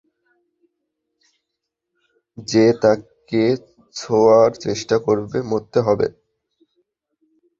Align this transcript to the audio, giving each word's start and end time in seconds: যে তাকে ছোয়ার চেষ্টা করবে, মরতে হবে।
যে 2.47 2.65
তাকে 2.81 3.43
ছোয়ার 3.95 4.51
চেষ্টা 4.63 4.95
করবে, 5.05 5.37
মরতে 5.49 5.79
হবে। 5.87 6.07